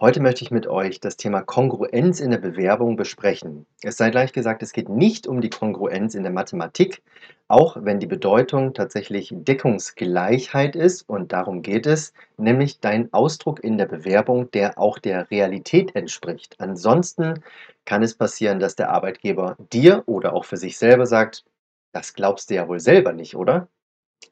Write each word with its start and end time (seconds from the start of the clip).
Heute 0.00 0.20
möchte 0.20 0.42
ich 0.42 0.50
mit 0.50 0.66
euch 0.66 0.98
das 0.98 1.16
Thema 1.16 1.42
Kongruenz 1.42 2.18
in 2.18 2.32
der 2.32 2.38
Bewerbung 2.38 2.96
besprechen. 2.96 3.64
Es 3.80 3.96
sei 3.96 4.10
gleich 4.10 4.32
gesagt, 4.32 4.60
es 4.64 4.72
geht 4.72 4.88
nicht 4.88 5.28
um 5.28 5.40
die 5.40 5.50
Kongruenz 5.50 6.16
in 6.16 6.24
der 6.24 6.32
Mathematik, 6.32 7.00
auch 7.46 7.76
wenn 7.80 8.00
die 8.00 8.08
Bedeutung 8.08 8.74
tatsächlich 8.74 9.30
Deckungsgleichheit 9.32 10.74
ist 10.74 11.08
und 11.08 11.32
darum 11.32 11.62
geht 11.62 11.86
es, 11.86 12.12
nämlich 12.36 12.80
dein 12.80 13.12
Ausdruck 13.12 13.62
in 13.62 13.78
der 13.78 13.86
Bewerbung, 13.86 14.50
der 14.50 14.78
auch 14.80 14.98
der 14.98 15.30
Realität 15.30 15.94
entspricht. 15.94 16.56
Ansonsten 16.58 17.44
kann 17.84 18.02
es 18.02 18.16
passieren, 18.16 18.58
dass 18.58 18.74
der 18.74 18.90
Arbeitgeber 18.90 19.56
dir 19.72 20.02
oder 20.06 20.32
auch 20.32 20.44
für 20.44 20.56
sich 20.56 20.76
selber 20.76 21.06
sagt, 21.06 21.44
das 21.92 22.14
glaubst 22.14 22.50
du 22.50 22.54
ja 22.54 22.66
wohl 22.66 22.80
selber 22.80 23.12
nicht, 23.12 23.36
oder? 23.36 23.68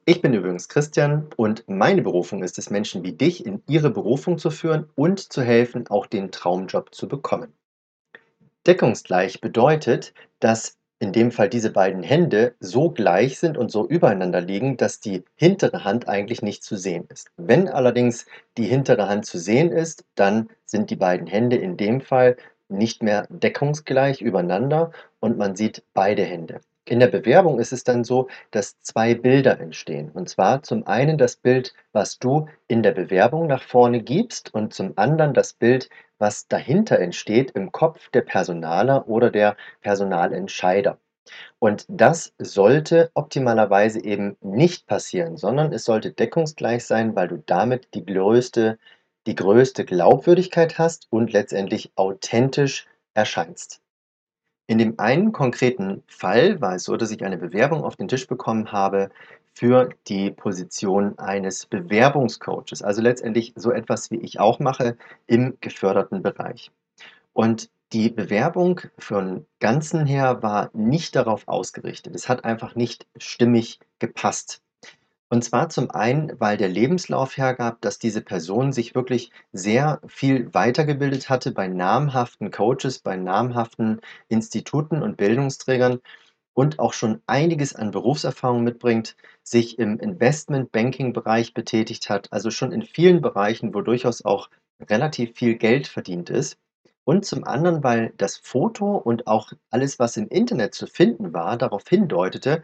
Ich 0.05 0.21
bin 0.21 0.35
übrigens 0.35 0.69
Christian 0.69 1.29
und 1.37 1.65
meine 1.69 2.03
Berufung 2.03 2.43
ist 2.43 2.59
es, 2.59 2.71
Menschen 2.71 3.03
wie 3.03 3.13
dich 3.13 3.47
in 3.47 3.63
ihre 3.69 3.91
Berufung 3.91 4.39
zu 4.39 4.51
führen 4.51 4.89
und 4.95 5.33
zu 5.33 5.43
helfen, 5.43 5.89
auch 5.89 6.07
den 6.07 6.31
Traumjob 6.31 6.95
zu 6.95 7.09
bekommen. 7.09 7.53
Deckungsgleich 8.67 9.41
bedeutet, 9.41 10.15
dass 10.41 10.77
in 11.03 11.13
dem 11.13 11.33
Fall 11.33 11.49
diese 11.49 11.71
beiden 11.71 12.05
Hände 12.05 12.55
so 12.61 12.91
gleich 12.91 13.41
sind 13.41 13.59
und 13.59 13.73
so 13.73 13.89
übereinander 13.89 14.41
liegen, 14.41 14.77
dass 14.77 15.01
die 15.01 15.25
hintere 15.35 15.83
Hand 15.85 16.09
eigentlich 16.09 16.43
nicht 16.43 16.63
zu 16.63 16.77
sehen 16.77 17.07
ist. 17.09 17.33
Wenn 17.37 17.69
allerdings 17.69 18.27
die 18.57 18.67
hintere 18.67 19.09
Hand 19.09 19.27
zu 19.27 19.39
sehen 19.39 19.73
ist, 19.73 20.05
dann 20.15 20.49
sind 20.65 20.91
die 20.91 20.97
beiden 20.97 21.27
Hände 21.27 21.57
in 21.57 21.77
dem 21.77 22.01
Fall 22.01 22.37
nicht 22.69 23.03
mehr 23.03 23.27
deckungsgleich 23.31 24.21
übereinander 24.21 24.93
und 25.19 25.39
man 25.39 25.57
sieht 25.57 25.83
beide 25.93 26.23
Hände. 26.23 26.61
In 26.85 27.01
der 27.01 27.09
Bewerbung 27.09 27.61
ist 27.61 27.73
es 27.73 27.85
dann 27.85 28.05
so, 28.05 28.29
dass 28.51 28.81
zwei 28.81 29.15
Bilder 29.15 29.61
entstehen. 29.61 30.11
Und 30.11 30.29
zwar 30.29 30.63
zum 30.63 30.87
einen 30.87 31.19
das 31.19 31.37
Bild, 31.37 31.75
was 31.93 32.19
du 32.19 32.49
in 32.67 32.83
der 32.83 32.93
Bewerbung 32.93 33.47
nach 33.47 33.63
vorne 33.63 34.03
gibst 34.03 34.53
und 34.53 34.75
zum 34.75 34.93
anderen 34.97 35.35
das 35.35 35.53
Bild, 35.53 35.89
was 36.19 36.49
dahinter 36.49 36.99
entsteht 36.99 37.53
im 37.53 37.73
Kopf 37.73 38.11
der 38.11 38.23
Personaler 38.23 39.09
oder 39.09 39.31
der 39.31 39.57
Personalentscheider. 39.81 40.99
Und 41.61 41.85
das 41.89 42.35
sollte 42.39 43.11
optimalerweise 43.15 44.03
eben 44.05 44.37
nicht 44.41 44.87
passieren, 44.87 45.37
sondern 45.37 45.73
es 45.73 45.85
sollte 45.85 46.13
deckungsgleich 46.13 46.85
sein, 46.85 47.15
weil 47.15 47.29
du 47.29 47.39
damit 47.47 47.95
die 47.95 48.05
größte, 48.05 48.79
die 49.27 49.37
größte 49.37 49.85
Glaubwürdigkeit 49.85 50.79
hast 50.79 51.07
und 51.11 51.33
letztendlich 51.33 51.93
authentisch 51.97 52.89
erscheinst. 53.15 53.82
In 54.67 54.79
dem 54.79 54.99
einen 54.99 55.33
konkreten 55.33 56.03
Fall 56.07 56.61
war 56.61 56.75
es 56.77 56.85
so, 56.85 56.97
dass 56.97 57.11
ich 57.11 57.25
eine 57.25 57.37
Bewerbung 57.37 57.85
auf 57.85 57.97
den 57.97 58.09
Tisch 58.09 58.27
bekommen 58.27 58.73
habe 58.73 59.11
für 59.55 59.91
die 60.09 60.31
Position 60.31 61.19
eines 61.19 61.67
Bewerbungscoaches, 61.67 62.83
also 62.83 63.03
letztendlich 63.03 63.53
so 63.57 63.71
etwas, 63.71 64.11
wie 64.11 64.21
ich 64.21 64.41
auch 64.41 64.61
mache 64.61 64.97
im 65.27 65.59
geförderten 65.61 66.23
Bereich. 66.23 66.71
Und 67.33 67.71
die 67.93 68.09
Bewerbung 68.09 68.81
von 68.97 69.47
Ganzen 69.61 70.07
her 70.07 70.43
war 70.43 70.71
nicht 70.73 71.15
darauf 71.15 71.47
ausgerichtet. 71.47 72.15
Es 72.15 72.29
hat 72.29 72.45
einfach 72.45 72.75
nicht 72.75 73.07
stimmig 73.19 73.81
gepasst. 73.99 74.62
Und 75.33 75.43
zwar 75.43 75.71
zum 75.71 75.91
einen, 75.91 76.39
weil 76.41 76.59
der 76.59 76.69
Lebenslauf 76.69 77.39
hergab, 77.39 77.81
dass 77.81 77.99
diese 77.99 78.21
Person 78.21 78.71
sich 78.71 78.95
wirklich 78.95 79.31
sehr 79.51 79.99
viel 80.07 80.53
weitergebildet 80.53 81.31
hatte 81.31 81.53
bei 81.53 81.69
namhaften 81.69 82.51
Coaches, 82.51 82.99
bei 82.99 83.17
namhaften 83.17 84.03
Instituten 84.29 85.03
und 85.03 85.17
Bildungsträgern 85.17 86.01
und 86.53 86.79
auch 86.81 86.93
schon 86.93 87.23
einiges 87.27 87.75
an 87.75 87.93
Berufserfahrung 87.93 88.63
mitbringt, 88.63 89.17
sich 89.43 89.79
im 89.79 89.99
Investment-Banking-Bereich 89.99 91.55
betätigt 91.55 92.11
hat, 92.11 92.31
also 92.31 92.51
schon 92.51 92.71
in 92.71 92.83
vielen 92.83 93.23
Bereichen, 93.23 93.73
wo 93.73 93.81
durchaus 93.81 94.27
auch 94.27 94.51
relativ 94.83 95.35
viel 95.35 95.55
Geld 95.55 95.87
verdient 95.87 96.29
ist. 96.29 96.59
Und 97.05 97.25
zum 97.25 97.45
anderen, 97.45 97.83
weil 97.83 98.13
das 98.19 98.37
Foto 98.37 98.99
und 98.99 99.27
auch 99.27 99.51
alles, 99.71 99.99
was 99.99 100.19
im 100.19 100.29
Internet 100.29 100.75
zu 100.75 100.87
finden 100.87 101.33
war, 101.33 101.57
darauf 101.57 101.89
hindeutete, 101.89 102.63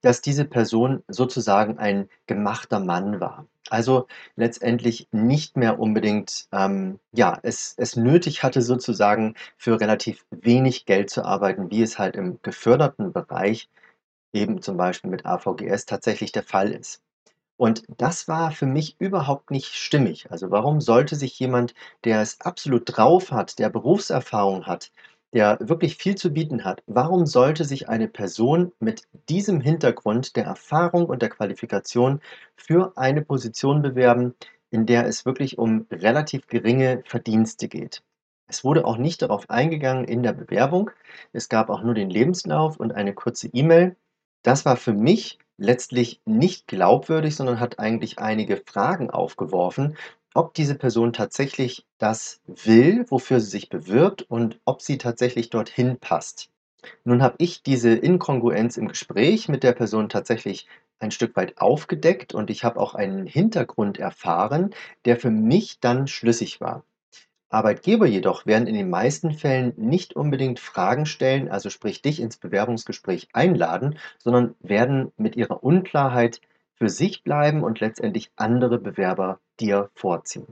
dass 0.00 0.20
diese 0.20 0.44
Person 0.44 1.02
sozusagen 1.08 1.78
ein 1.78 2.08
gemachter 2.26 2.80
Mann 2.80 3.20
war. 3.20 3.46
Also 3.70 4.06
letztendlich 4.36 5.08
nicht 5.12 5.56
mehr 5.56 5.78
unbedingt, 5.78 6.48
ähm, 6.52 6.98
ja, 7.12 7.38
es, 7.42 7.74
es 7.76 7.96
nötig 7.96 8.42
hatte 8.42 8.62
sozusagen 8.62 9.34
für 9.56 9.80
relativ 9.80 10.24
wenig 10.30 10.86
Geld 10.86 11.10
zu 11.10 11.24
arbeiten, 11.24 11.70
wie 11.70 11.82
es 11.82 11.98
halt 11.98 12.16
im 12.16 12.38
geförderten 12.42 13.12
Bereich 13.12 13.68
eben 14.32 14.62
zum 14.62 14.76
Beispiel 14.76 15.10
mit 15.10 15.26
AVGS 15.26 15.86
tatsächlich 15.86 16.32
der 16.32 16.42
Fall 16.44 16.72
ist. 16.72 17.02
Und 17.56 17.82
das 17.98 18.28
war 18.28 18.52
für 18.52 18.66
mich 18.66 18.96
überhaupt 19.00 19.50
nicht 19.50 19.74
stimmig. 19.74 20.30
Also 20.30 20.50
warum 20.50 20.80
sollte 20.80 21.16
sich 21.16 21.38
jemand, 21.40 21.74
der 22.04 22.22
es 22.22 22.40
absolut 22.40 22.84
drauf 22.86 23.32
hat, 23.32 23.58
der 23.58 23.68
Berufserfahrung 23.68 24.66
hat, 24.66 24.92
der 25.32 25.58
wirklich 25.60 25.96
viel 25.96 26.14
zu 26.14 26.32
bieten 26.32 26.64
hat. 26.64 26.82
Warum 26.86 27.26
sollte 27.26 27.64
sich 27.64 27.88
eine 27.88 28.08
Person 28.08 28.72
mit 28.80 29.02
diesem 29.28 29.60
Hintergrund 29.60 30.36
der 30.36 30.44
Erfahrung 30.44 31.06
und 31.06 31.22
der 31.22 31.28
Qualifikation 31.28 32.20
für 32.56 32.92
eine 32.96 33.22
Position 33.22 33.82
bewerben, 33.82 34.34
in 34.70 34.86
der 34.86 35.06
es 35.06 35.26
wirklich 35.26 35.58
um 35.58 35.86
relativ 35.90 36.46
geringe 36.46 37.02
Verdienste 37.04 37.68
geht? 37.68 38.02
Es 38.46 38.64
wurde 38.64 38.86
auch 38.86 38.96
nicht 38.96 39.20
darauf 39.20 39.50
eingegangen 39.50 40.04
in 40.04 40.22
der 40.22 40.32
Bewerbung. 40.32 40.90
Es 41.32 41.50
gab 41.50 41.68
auch 41.68 41.82
nur 41.82 41.94
den 41.94 42.08
Lebenslauf 42.08 42.78
und 42.78 42.92
eine 42.92 43.12
kurze 43.12 43.48
E-Mail. 43.48 43.96
Das 44.42 44.64
war 44.64 44.76
für 44.76 44.94
mich 44.94 45.38
letztlich 45.58 46.22
nicht 46.24 46.66
glaubwürdig, 46.66 47.36
sondern 47.36 47.60
hat 47.60 47.78
eigentlich 47.78 48.18
einige 48.18 48.56
Fragen 48.56 49.10
aufgeworfen, 49.10 49.96
ob 50.38 50.54
diese 50.54 50.76
Person 50.76 51.12
tatsächlich 51.12 51.84
das 51.98 52.40
will, 52.46 53.04
wofür 53.08 53.40
sie 53.40 53.50
sich 53.50 53.70
bewirbt 53.70 54.22
und 54.22 54.60
ob 54.64 54.82
sie 54.82 54.96
tatsächlich 54.96 55.50
dorthin 55.50 55.98
passt. 55.98 56.48
Nun 57.02 57.24
habe 57.24 57.34
ich 57.38 57.64
diese 57.64 57.90
Inkongruenz 57.90 58.76
im 58.76 58.86
Gespräch 58.86 59.48
mit 59.48 59.64
der 59.64 59.72
Person 59.72 60.08
tatsächlich 60.08 60.68
ein 61.00 61.10
Stück 61.10 61.34
weit 61.34 61.60
aufgedeckt 61.60 62.34
und 62.34 62.50
ich 62.50 62.62
habe 62.62 62.78
auch 62.78 62.94
einen 62.94 63.26
Hintergrund 63.26 63.98
erfahren, 63.98 64.70
der 65.06 65.16
für 65.16 65.30
mich 65.30 65.80
dann 65.80 66.06
schlüssig 66.06 66.60
war. 66.60 66.84
Arbeitgeber 67.48 68.06
jedoch 68.06 68.46
werden 68.46 68.68
in 68.68 68.74
den 68.76 68.90
meisten 68.90 69.32
Fällen 69.32 69.72
nicht 69.76 70.14
unbedingt 70.14 70.60
Fragen 70.60 71.06
stellen, 71.06 71.48
also 71.48 71.68
sprich 71.68 72.00
dich 72.00 72.20
ins 72.20 72.36
Bewerbungsgespräch 72.36 73.26
einladen, 73.32 73.98
sondern 74.18 74.54
werden 74.60 75.10
mit 75.16 75.34
ihrer 75.34 75.64
Unklarheit 75.64 76.40
für 76.78 76.88
sich 76.88 77.24
bleiben 77.24 77.62
und 77.62 77.80
letztendlich 77.80 78.30
andere 78.36 78.78
Bewerber 78.78 79.40
dir 79.60 79.90
vorziehen. 79.94 80.46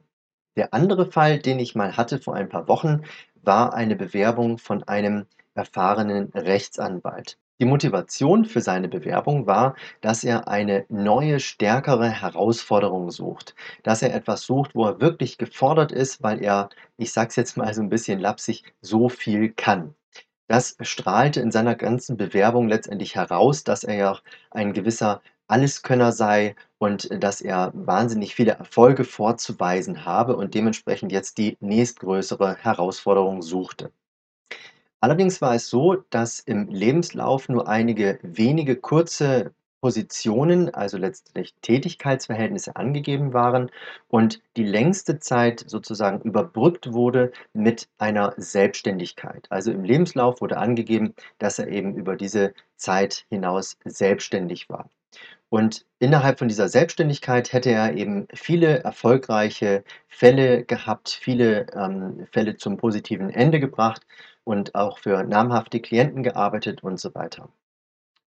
Der 0.56 0.72
andere 0.74 1.10
Fall, 1.10 1.38
den 1.38 1.58
ich 1.58 1.74
mal 1.74 1.96
hatte 1.96 2.18
vor 2.18 2.34
ein 2.34 2.48
paar 2.48 2.68
Wochen, 2.68 3.02
war 3.42 3.74
eine 3.74 3.94
Bewerbung 3.94 4.58
von 4.58 4.82
einem 4.84 5.26
erfahrenen 5.54 6.30
Rechtsanwalt. 6.34 7.38
Die 7.58 7.64
Motivation 7.64 8.44
für 8.44 8.60
seine 8.60 8.88
Bewerbung 8.88 9.46
war, 9.46 9.76
dass 10.02 10.24
er 10.24 10.46
eine 10.46 10.84
neue, 10.90 11.40
stärkere 11.40 12.10
Herausforderung 12.10 13.10
sucht. 13.10 13.54
Dass 13.82 14.02
er 14.02 14.14
etwas 14.14 14.42
sucht, 14.42 14.74
wo 14.74 14.84
er 14.84 15.00
wirklich 15.00 15.38
gefordert 15.38 15.90
ist, 15.90 16.22
weil 16.22 16.42
er, 16.42 16.68
ich 16.98 17.12
sag's 17.12 17.36
jetzt 17.36 17.56
mal 17.56 17.72
so 17.72 17.80
ein 17.80 17.88
bisschen 17.88 18.20
lapsig, 18.20 18.64
so 18.82 19.08
viel 19.08 19.52
kann. 19.52 19.94
Das 20.48 20.76
strahlte 20.80 21.40
in 21.40 21.50
seiner 21.50 21.74
ganzen 21.74 22.16
Bewerbung 22.18 22.68
letztendlich 22.68 23.16
heraus, 23.16 23.64
dass 23.64 23.84
er 23.84 23.96
ja 23.96 24.18
ein 24.50 24.74
gewisser 24.74 25.22
Alleskönner 25.48 26.12
sei 26.12 26.56
und 26.78 27.08
dass 27.22 27.40
er 27.40 27.72
wahnsinnig 27.74 28.34
viele 28.34 28.52
Erfolge 28.52 29.04
vorzuweisen 29.04 30.04
habe 30.04 30.36
und 30.36 30.54
dementsprechend 30.54 31.12
jetzt 31.12 31.38
die 31.38 31.56
nächstgrößere 31.60 32.56
Herausforderung 32.56 33.42
suchte. 33.42 33.92
Allerdings 35.00 35.40
war 35.40 35.54
es 35.54 35.68
so, 35.68 35.96
dass 36.10 36.40
im 36.40 36.68
Lebenslauf 36.68 37.48
nur 37.48 37.68
einige 37.68 38.18
wenige 38.22 38.76
kurze 38.76 39.52
Positionen, 39.80 40.74
also 40.74 40.98
letztlich 40.98 41.54
Tätigkeitsverhältnisse 41.62 42.76
angegeben 42.76 43.32
waren 43.32 43.70
und 44.08 44.42
die 44.56 44.64
längste 44.64 45.18
Zeit 45.18 45.64
sozusagen 45.66 46.20
überbrückt 46.22 46.92
wurde 46.92 47.32
mit 47.52 47.88
einer 47.98 48.34
Selbstständigkeit. 48.36 49.46
Also 49.50 49.70
im 49.70 49.84
Lebenslauf 49.84 50.40
wurde 50.40 50.58
angegeben, 50.58 51.14
dass 51.38 51.58
er 51.58 51.68
eben 51.68 51.94
über 51.94 52.16
diese 52.16 52.54
Zeit 52.76 53.26
hinaus 53.28 53.78
selbstständig 53.84 54.68
war. 54.68 54.90
Und 55.48 55.86
innerhalb 56.00 56.38
von 56.38 56.48
dieser 56.48 56.68
Selbstständigkeit 56.68 57.52
hätte 57.52 57.70
er 57.70 57.94
eben 57.94 58.26
viele 58.34 58.80
erfolgreiche 58.82 59.84
Fälle 60.08 60.64
gehabt, 60.64 61.10
viele 61.10 61.66
ähm, 61.72 62.26
Fälle 62.32 62.56
zum 62.56 62.76
positiven 62.76 63.30
Ende 63.30 63.60
gebracht 63.60 64.02
und 64.44 64.74
auch 64.74 64.98
für 64.98 65.22
namhafte 65.22 65.80
Klienten 65.80 66.22
gearbeitet 66.22 66.82
und 66.82 66.98
so 66.98 67.14
weiter. 67.14 67.48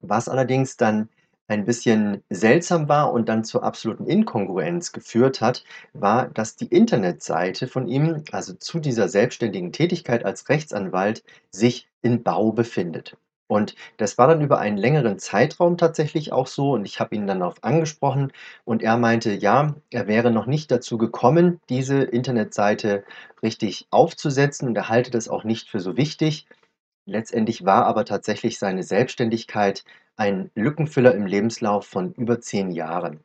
Was 0.01 0.29
allerdings 0.29 0.77
dann 0.77 1.09
ein 1.49 1.65
bisschen 1.65 2.23
seltsam 2.29 2.87
war 2.89 3.11
und 3.11 3.27
dann 3.29 3.43
zur 3.43 3.63
absoluten 3.63 4.05
Inkongruenz 4.05 4.91
geführt 4.91 5.41
hat, 5.41 5.63
war, 5.93 6.29
dass 6.29 6.55
die 6.55 6.67
Internetseite 6.67 7.67
von 7.67 7.87
ihm, 7.87 8.23
also 8.31 8.53
zu 8.53 8.79
dieser 8.79 9.09
selbstständigen 9.09 9.71
Tätigkeit 9.73 10.25
als 10.25 10.47
Rechtsanwalt, 10.49 11.23
sich 11.51 11.89
in 12.01 12.23
Bau 12.23 12.51
befindet. 12.51 13.17
Und 13.47 13.73
das 13.97 14.17
war 14.19 14.27
dann 14.27 14.41
über 14.41 14.59
einen 14.59 14.77
längeren 14.77 15.17
Zeitraum 15.17 15.75
tatsächlich 15.77 16.31
auch 16.31 16.45
so 16.45 16.73
und 16.73 16.85
ich 16.85 16.99
habe 16.99 17.15
ihn 17.15 17.25
dann 17.25 17.39
darauf 17.39 17.63
angesprochen 17.63 18.31
und 18.63 18.83
er 18.83 18.95
meinte, 18.97 19.31
ja, 19.33 19.75
er 19.89 20.07
wäre 20.07 20.29
noch 20.29 20.45
nicht 20.45 20.69
dazu 20.69 20.99
gekommen, 20.99 21.59
diese 21.67 22.03
Internetseite 22.03 23.03
richtig 23.41 23.87
aufzusetzen 23.89 24.67
und 24.67 24.75
er 24.75 24.87
halte 24.89 25.09
das 25.09 25.27
auch 25.29 25.43
nicht 25.43 25.67
für 25.69 25.79
so 25.79 25.97
wichtig. 25.97 26.45
Letztendlich 27.09 27.65
war 27.65 27.85
aber 27.87 28.05
tatsächlich 28.05 28.59
seine 28.59 28.83
Selbstständigkeit 28.83 29.83
ein 30.15 30.51
Lückenfüller 30.53 31.15
im 31.15 31.25
Lebenslauf 31.25 31.87
von 31.87 32.13
über 32.13 32.39
10 32.39 32.69
Jahren. 32.71 33.23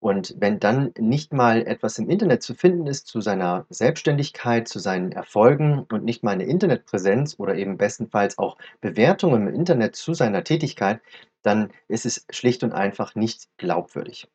Und 0.00 0.34
wenn 0.38 0.58
dann 0.58 0.92
nicht 0.98 1.32
mal 1.32 1.64
etwas 1.66 1.98
im 1.98 2.10
Internet 2.10 2.42
zu 2.42 2.54
finden 2.54 2.88
ist 2.88 3.06
zu 3.06 3.20
seiner 3.20 3.66
Selbstständigkeit, 3.70 4.66
zu 4.66 4.80
seinen 4.80 5.12
Erfolgen 5.12 5.86
und 5.90 6.04
nicht 6.04 6.24
mal 6.24 6.32
eine 6.32 6.44
Internetpräsenz 6.44 7.36
oder 7.38 7.54
eben 7.54 7.76
bestenfalls 7.78 8.36
auch 8.38 8.56
Bewertungen 8.80 9.46
im 9.46 9.54
Internet 9.54 9.94
zu 9.94 10.12
seiner 10.14 10.42
Tätigkeit, 10.42 11.00
dann 11.42 11.70
ist 11.86 12.06
es 12.06 12.26
schlicht 12.30 12.64
und 12.64 12.72
einfach 12.72 13.14
nicht 13.14 13.48
glaubwürdig. 13.58 14.26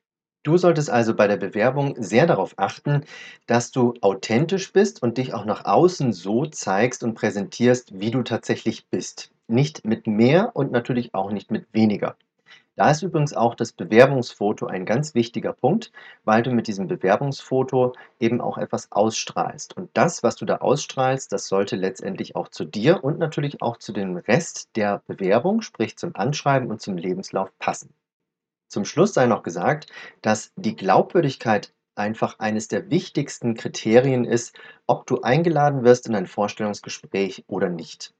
Du 0.45 0.57
solltest 0.57 0.89
also 0.89 1.13
bei 1.13 1.27
der 1.27 1.35
Bewerbung 1.35 2.01
sehr 2.01 2.25
darauf 2.25 2.53
achten, 2.55 3.03
dass 3.47 3.71
du 3.71 3.95
authentisch 3.99 4.71
bist 4.71 5.03
und 5.03 5.17
dich 5.17 5.33
auch 5.33 5.43
nach 5.43 5.65
außen 5.65 6.13
so 6.13 6.45
zeigst 6.45 7.03
und 7.03 7.15
präsentierst, 7.15 7.99
wie 7.99 8.11
du 8.11 8.23
tatsächlich 8.23 8.87
bist. 8.87 9.31
Nicht 9.47 9.83
mit 9.83 10.07
mehr 10.07 10.55
und 10.55 10.71
natürlich 10.71 11.13
auch 11.13 11.31
nicht 11.31 11.51
mit 11.51 11.67
weniger. 11.73 12.15
Da 12.77 12.91
ist 12.91 13.01
übrigens 13.01 13.33
auch 13.33 13.55
das 13.55 13.73
Bewerbungsfoto 13.73 14.67
ein 14.67 14.85
ganz 14.85 15.15
wichtiger 15.15 15.51
Punkt, 15.51 15.91
weil 16.25 16.43
du 16.43 16.51
mit 16.51 16.67
diesem 16.67 16.87
Bewerbungsfoto 16.87 17.93
eben 18.21 18.39
auch 18.39 18.57
etwas 18.57 18.91
ausstrahlst. 18.93 19.75
Und 19.75 19.89
das, 19.95 20.23
was 20.23 20.37
du 20.37 20.45
da 20.45 20.57
ausstrahlst, 20.57 21.33
das 21.33 21.47
sollte 21.47 21.75
letztendlich 21.75 22.35
auch 22.35 22.47
zu 22.49 22.65
dir 22.65 23.03
und 23.03 23.19
natürlich 23.19 23.61
auch 23.61 23.77
zu 23.77 23.91
dem 23.93 24.15
Rest 24.15 24.69
der 24.77 25.01
Bewerbung, 25.07 25.61
sprich 25.61 25.97
zum 25.97 26.15
Anschreiben 26.15 26.69
und 26.69 26.81
zum 26.81 26.97
Lebenslauf 26.97 27.51
passen. 27.59 27.93
Zum 28.75 28.83
Schluss 28.83 29.13
sei 29.13 29.25
noch 29.25 29.41
gesagt, 29.41 29.87
dass 30.21 30.51
die 30.57 30.75
Glaubwürdigkeit 30.75 31.71
einfach 31.95 32.39
eines 32.39 32.67
der 32.67 32.89
wichtigsten 32.89 33.55
Kriterien 33.55 34.25
ist, 34.25 34.53
ob 34.85 35.07
du 35.07 35.21
eingeladen 35.21 35.85
wirst 35.85 36.07
in 36.07 36.15
ein 36.15 36.27
Vorstellungsgespräch 36.27 37.45
oder 37.47 37.69
nicht. 37.69 38.13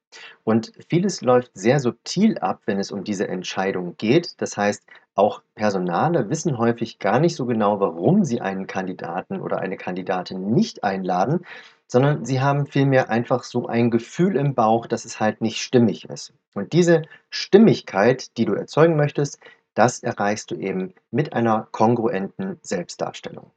Und 0.45 0.71
vieles 0.87 1.19
läuft 1.19 1.51
sehr 1.55 1.81
subtil 1.81 2.37
ab, 2.37 2.61
wenn 2.67 2.79
es 2.79 2.89
um 2.89 3.03
diese 3.03 3.27
Entscheidung 3.27 3.97
geht. 3.97 4.41
Das 4.41 4.55
heißt, 4.55 4.85
auch 5.13 5.41
Personale 5.55 6.29
wissen 6.29 6.57
häufig 6.57 6.99
gar 6.99 7.19
nicht 7.19 7.35
so 7.35 7.45
genau, 7.45 7.81
warum 7.81 8.23
sie 8.23 8.39
einen 8.39 8.65
Kandidaten 8.65 9.41
oder 9.41 9.59
eine 9.59 9.75
Kandidatin 9.75 10.51
nicht 10.51 10.85
einladen, 10.85 11.45
sondern 11.87 12.23
sie 12.23 12.39
haben 12.39 12.65
vielmehr 12.65 13.09
einfach 13.09 13.43
so 13.43 13.67
ein 13.67 13.91
Gefühl 13.91 14.37
im 14.37 14.55
Bauch, 14.55 14.87
dass 14.87 15.03
es 15.03 15.19
halt 15.19 15.41
nicht 15.41 15.61
stimmig 15.61 16.05
ist. 16.05 16.33
Und 16.53 16.71
diese 16.71 17.01
Stimmigkeit, 17.29 18.37
die 18.37 18.45
du 18.45 18.53
erzeugen 18.53 18.95
möchtest, 18.95 19.39
das 19.75 20.01
erreichst 20.01 20.49
du 20.51 20.55
eben 20.55 20.95
mit 21.11 21.33
einer 21.33 21.67
kongruenten 21.71 22.57
Selbstdarstellung. 22.61 23.51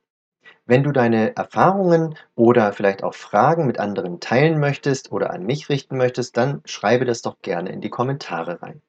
Wenn 0.67 0.83
du 0.83 0.93
deine 0.93 1.35
Erfahrungen 1.35 2.15
oder 2.35 2.73
vielleicht 2.73 3.03
auch 3.03 3.15
Fragen 3.15 3.67
mit 3.67 3.81
anderen 3.81 4.21
teilen 4.21 4.61
möchtest 4.61 5.11
oder 5.11 5.31
an 5.31 5.45
mich 5.45 5.71
richten 5.71 5.97
möchtest, 5.97 6.37
dann 6.37 6.61
schreibe 6.67 7.07
das 7.07 7.23
doch 7.23 7.41
gerne 7.41 7.71
in 7.71 7.81
die 7.81 7.91
Kommentare 7.91 8.61
rein. 8.63 8.83